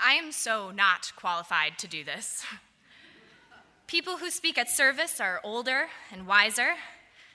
I 0.00 0.12
am 0.12 0.30
so 0.30 0.70
not 0.70 1.12
qualified 1.16 1.76
to 1.78 1.88
do 1.88 2.04
this. 2.04 2.44
People 3.88 4.18
who 4.18 4.30
speak 4.30 4.56
at 4.56 4.70
service 4.70 5.20
are 5.20 5.40
older 5.42 5.88
and 6.12 6.26
wiser. 6.26 6.74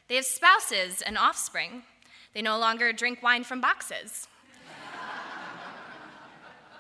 They 0.08 0.16
have 0.16 0.26
spouses 0.26 1.02
and 1.02 1.18
offspring. 1.18 1.84
They 2.34 2.42
no 2.42 2.58
longer 2.58 2.94
drink 2.94 3.22
wine 3.22 3.44
from 3.44 3.60
boxes. 3.60 4.28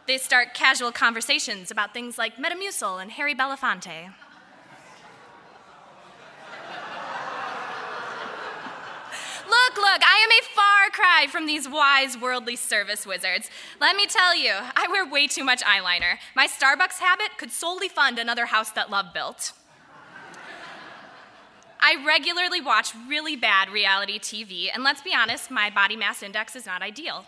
they 0.07 0.17
start 0.17 0.53
casual 0.53 0.91
conversations 0.91 1.69
about 1.69 1.93
things 1.93 2.17
like 2.17 2.37
Metamucil 2.37 3.01
and 3.01 3.11
Harry 3.11 3.35
Belafonte. 3.35 4.13
Look, 9.53 9.77
look, 9.77 10.01
I 10.01 10.17
am 10.23 10.31
a 10.31 10.41
cry 11.23 11.31
from 11.31 11.45
these 11.45 11.69
wise 11.69 12.17
worldly 12.17 12.55
service 12.55 13.05
wizards. 13.05 13.49
Let 13.79 13.95
me 13.95 14.07
tell 14.07 14.35
you, 14.35 14.51
I 14.75 14.87
wear 14.89 15.05
way 15.09 15.27
too 15.27 15.43
much 15.43 15.61
eyeliner. 15.61 16.17
My 16.35 16.47
Starbucks 16.47 16.99
habit 16.99 17.37
could 17.37 17.51
solely 17.51 17.87
fund 17.87 18.19
another 18.19 18.47
house 18.47 18.71
that 18.71 18.89
love 18.89 19.13
built. 19.13 19.53
I 21.79 22.03
regularly 22.05 22.61
watch 22.61 22.93
really 23.07 23.35
bad 23.35 23.69
reality 23.69 24.17
TV, 24.17 24.69
and 24.73 24.83
let's 24.83 25.01
be 25.01 25.13
honest, 25.13 25.51
my 25.51 25.69
body 25.69 25.97
mass 25.97 26.23
index 26.23 26.55
is 26.55 26.65
not 26.65 26.81
ideal. 26.81 27.25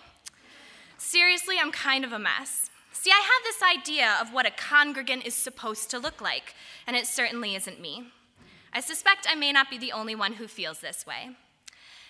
Seriously, 0.98 1.56
I'm 1.62 1.72
kind 1.72 2.06
of 2.06 2.14
a 2.14 2.20
mess. 2.20 2.70
See, 2.94 3.12
I 3.12 3.22
have 3.22 3.44
this 3.44 3.62
idea 3.62 4.18
of 4.22 4.34
what 4.34 4.46
a 4.46 4.52
congregant 4.52 5.26
is 5.26 5.34
supposed 5.34 5.90
to 5.92 6.00
look 6.00 6.22
like, 6.22 6.54
and 6.88 6.96
it 6.96 7.06
certainly 7.06 7.56
isn't 7.56 7.82
me. 7.82 8.12
I 8.74 8.80
suspect 8.80 9.28
I 9.30 9.36
may 9.36 9.52
not 9.52 9.70
be 9.70 9.78
the 9.78 9.92
only 9.92 10.16
one 10.16 10.34
who 10.34 10.48
feels 10.48 10.80
this 10.80 11.06
way. 11.06 11.36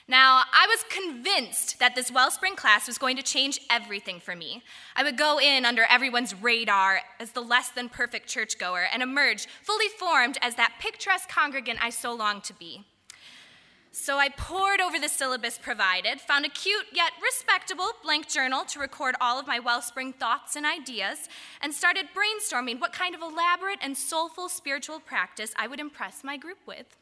Now, 0.07 0.43
I 0.53 0.67
was 0.67 0.85
convinced 0.87 1.79
that 1.79 1.95
this 1.95 2.11
Wellspring 2.11 2.55
class 2.55 2.85
was 2.85 2.99
going 2.99 3.17
to 3.17 3.23
change 3.23 3.59
everything 3.71 4.19
for 4.19 4.35
me. 4.35 4.61
I 4.95 5.03
would 5.03 5.17
go 5.17 5.39
in 5.39 5.65
under 5.65 5.83
everyone's 5.89 6.39
radar 6.39 6.99
as 7.19 7.31
the 7.31 7.41
less 7.41 7.69
than 7.69 7.89
perfect 7.89 8.27
churchgoer 8.27 8.85
and 8.93 9.01
emerge 9.01 9.47
fully 9.63 9.87
formed 9.87 10.37
as 10.43 10.55
that 10.55 10.75
picturesque 10.79 11.27
congregant 11.27 11.83
I 11.83 11.89
so 11.89 12.13
longed 12.13 12.43
to 12.43 12.53
be. 12.53 12.85
So 13.91 14.17
I 14.17 14.29
pored 14.29 14.79
over 14.79 14.99
the 14.99 15.07
syllabus 15.09 15.57
provided, 15.57 16.21
found 16.21 16.45
a 16.45 16.49
cute 16.49 16.87
yet 16.93 17.13
respectable 17.23 17.91
blank 18.03 18.27
journal 18.27 18.63
to 18.65 18.79
record 18.79 19.15
all 19.19 19.39
of 19.39 19.47
my 19.47 19.57
Wellspring 19.57 20.13
thoughts 20.13 20.55
and 20.55 20.65
ideas, 20.65 21.29
and 21.61 21.73
started 21.73 22.09
brainstorming 22.13 22.79
what 22.79 22.93
kind 22.93 23.15
of 23.15 23.21
elaborate 23.21 23.79
and 23.81 23.97
soulful 23.97 24.49
spiritual 24.49 24.99
practice 24.99 25.53
I 25.57 25.67
would 25.67 25.79
impress 25.79 26.23
my 26.23 26.37
group 26.37 26.59
with. 26.67 26.97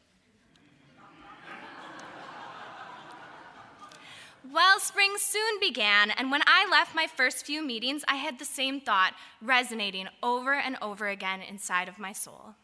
Wellspring 4.52 5.14
soon 5.16 5.58
began, 5.58 6.10
and 6.10 6.30
when 6.30 6.42
I 6.46 6.68
left 6.70 6.94
my 6.94 7.06
first 7.06 7.46
few 7.46 7.64
meetings, 7.64 8.04
I 8.06 8.16
had 8.16 8.38
the 8.38 8.44
same 8.44 8.78
thought 8.78 9.14
resonating 9.40 10.06
over 10.22 10.52
and 10.52 10.76
over 10.82 11.08
again 11.08 11.40
inside 11.40 11.88
of 11.88 11.98
my 11.98 12.12
soul. 12.12 12.54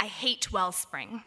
I 0.00 0.06
hate 0.06 0.52
Wellspring. 0.52 1.22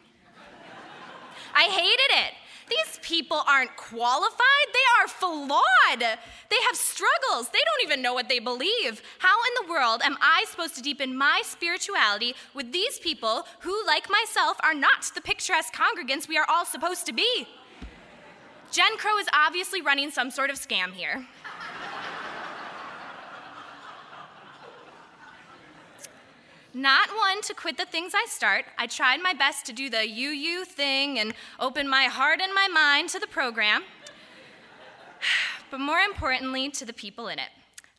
I 1.54 1.62
hated 1.62 2.26
it. 2.26 2.34
These 2.68 2.98
people 3.02 3.42
aren't 3.46 3.76
qualified, 3.76 4.68
they 4.72 5.02
are 5.02 5.08
flawed. 5.08 6.00
They 6.00 6.62
have 6.66 6.76
struggles, 6.76 7.48
they 7.48 7.58
don't 7.58 7.84
even 7.84 8.02
know 8.02 8.12
what 8.12 8.28
they 8.28 8.40
believe. 8.40 9.02
How 9.18 9.36
in 9.36 9.66
the 9.66 9.72
world 9.72 10.02
am 10.04 10.16
I 10.20 10.44
supposed 10.48 10.74
to 10.76 10.82
deepen 10.82 11.16
my 11.16 11.42
spirituality 11.44 12.34
with 12.54 12.72
these 12.72 12.98
people 12.98 13.46
who, 13.60 13.86
like 13.86 14.08
myself, 14.10 14.58
are 14.62 14.74
not 14.74 15.10
the 15.14 15.20
picturesque 15.22 15.74
congregants 15.74 16.28
we 16.28 16.36
are 16.36 16.46
all 16.48 16.66
supposed 16.66 17.06
to 17.06 17.12
be? 17.12 17.46
Jen 18.74 18.96
Crow 18.96 19.18
is 19.18 19.28
obviously 19.32 19.80
running 19.80 20.10
some 20.10 20.32
sort 20.32 20.50
of 20.50 20.56
scam 20.56 20.90
here. 20.90 21.24
Not 26.74 27.08
one 27.10 27.40
to 27.42 27.54
quit 27.54 27.76
the 27.76 27.84
things 27.84 28.14
I 28.16 28.26
start, 28.28 28.64
I 28.76 28.88
tried 28.88 29.22
my 29.22 29.32
best 29.32 29.64
to 29.66 29.72
do 29.72 29.88
the 29.88 30.04
UU 30.04 30.64
thing 30.64 31.20
and 31.20 31.34
open 31.60 31.88
my 31.88 32.06
heart 32.06 32.40
and 32.42 32.52
my 32.52 32.66
mind 32.66 33.10
to 33.10 33.20
the 33.20 33.28
program, 33.28 33.84
but 35.70 35.78
more 35.78 36.00
importantly, 36.00 36.68
to 36.70 36.84
the 36.84 36.92
people 36.92 37.28
in 37.28 37.38
it. 37.38 37.50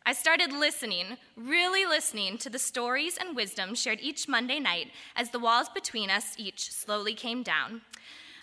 I 0.06 0.12
started 0.12 0.52
listening, 0.52 1.16
really 1.38 1.86
listening 1.86 2.38
to 2.40 2.50
the 2.50 2.60
stories 2.60 3.18
and 3.18 3.34
wisdom 3.34 3.76
shared 3.76 4.02
each 4.02 4.28
Monday 4.28 4.60
night 4.60 4.92
as 5.16 5.30
the 5.30 5.40
walls 5.40 5.70
between 5.70 6.10
us 6.10 6.36
each 6.38 6.70
slowly 6.70 7.14
came 7.14 7.44
down. 7.44 7.80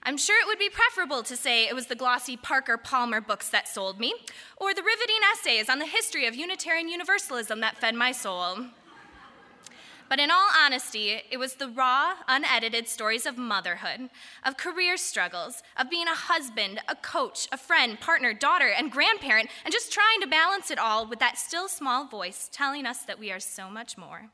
I'm 0.05 0.17
sure 0.17 0.41
it 0.41 0.49
would 0.49 0.59
be 0.59 0.69
preferable 0.69 1.23
to 1.23 1.37
say 1.37 1.69
it 1.69 1.77
was 1.77 1.87
the 1.87 1.95
glossy 1.95 2.37
Parker 2.37 2.77
Palmer 2.77 3.21
books 3.21 3.49
that 3.51 3.69
sold 3.69 4.01
me, 4.01 4.15
or 4.57 4.75
the 4.75 4.83
riveting 4.83 5.21
essays 5.33 5.69
on 5.69 5.79
the 5.79 5.87
history 5.87 6.27
of 6.27 6.35
Unitarian 6.35 6.89
Universalism 6.89 7.61
that 7.61 7.77
fed 7.79 7.95
my 7.95 8.11
soul. 8.11 8.67
But 10.09 10.19
in 10.19 10.31
all 10.31 10.51
honesty, 10.61 11.23
it 11.31 11.39
was 11.39 11.55
the 11.55 11.69
raw, 11.69 12.15
unedited 12.27 12.89
stories 12.89 13.27
of 13.27 13.39
motherhood, 13.39 14.11
of 14.45 14.57
career 14.57 14.97
struggles, 14.97 15.63
of 15.77 15.89
being 15.89 16.09
a 16.09 16.15
husband, 16.15 16.81
a 16.89 16.97
coach, 16.97 17.47
a 17.53 17.57
friend, 17.57 17.99
partner, 17.99 18.35
daughter, 18.35 18.69
and 18.69 18.91
grandparent, 18.91 19.51
and 19.65 19.73
just 19.73 19.93
trying 19.93 20.21
to 20.21 20.27
balance 20.27 20.71
it 20.71 20.79
all 20.79 21.07
with 21.07 21.21
that 21.21 21.39
still 21.39 21.69
small 21.69 22.07
voice 22.07 22.51
telling 22.53 22.87
us 22.87 22.99
that 23.05 23.21
we 23.21 23.31
are 23.31 23.41
so 23.41 23.71
much 23.71 23.97
more. 23.97 24.31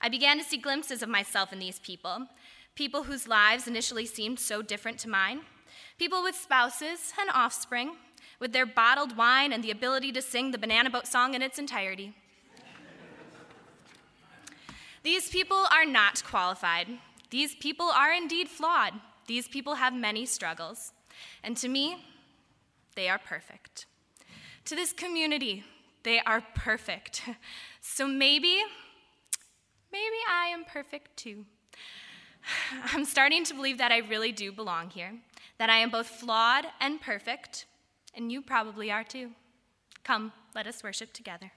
I 0.00 0.08
began 0.08 0.36
to 0.38 0.44
see 0.44 0.58
glimpses 0.58 1.00
of 1.00 1.08
myself 1.08 1.52
in 1.52 1.60
these 1.60 1.78
people, 1.78 2.26
people 2.74 3.04
whose 3.04 3.28
lives 3.28 3.66
initially 3.66 4.06
seemed 4.06 4.38
so 4.38 4.62
different 4.62 4.98
to 4.98 5.08
mine, 5.08 5.40
people 5.98 6.22
with 6.22 6.34
spouses 6.34 7.12
and 7.20 7.30
offspring, 7.32 7.96
with 8.38 8.52
their 8.52 8.66
bottled 8.66 9.16
wine 9.16 9.52
and 9.52 9.62
the 9.62 9.70
ability 9.70 10.10
to 10.12 10.22
sing 10.22 10.50
the 10.50 10.58
Banana 10.58 10.90
Boat 10.90 11.06
song 11.06 11.34
in 11.34 11.42
its 11.42 11.58
entirety. 11.58 12.14
These 15.02 15.30
people 15.30 15.66
are 15.72 15.84
not 15.84 16.22
qualified. 16.24 16.86
These 17.30 17.56
people 17.56 17.86
are 17.86 18.12
indeed 18.12 18.48
flawed. 18.48 18.94
These 19.26 19.48
people 19.48 19.76
have 19.76 19.92
many 19.94 20.26
struggles. 20.26 20.92
And 21.42 21.56
to 21.56 21.68
me, 21.68 22.04
they 22.94 23.08
are 23.08 23.18
perfect. 23.18 23.86
To 24.66 24.76
this 24.76 24.92
community, 24.92 25.64
they 26.02 26.20
are 26.20 26.42
perfect. 26.54 27.22
So 27.84 28.06
maybe, 28.06 28.62
maybe 29.90 30.16
I 30.30 30.46
am 30.46 30.64
perfect 30.64 31.16
too. 31.16 31.46
I'm 32.92 33.04
starting 33.04 33.44
to 33.44 33.54
believe 33.54 33.78
that 33.78 33.92
I 33.92 33.98
really 33.98 34.32
do 34.32 34.52
belong 34.52 34.90
here, 34.90 35.12
that 35.58 35.70
I 35.70 35.78
am 35.78 35.90
both 35.90 36.06
flawed 36.06 36.66
and 36.80 37.00
perfect, 37.00 37.66
and 38.14 38.30
you 38.30 38.42
probably 38.42 38.90
are 38.90 39.04
too. 39.04 39.30
Come, 40.04 40.32
let 40.54 40.66
us 40.66 40.82
worship 40.82 41.12
together. 41.12 41.52